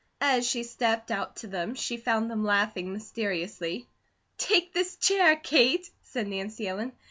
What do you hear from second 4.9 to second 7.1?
chair, Kate," said Nancy Ellen.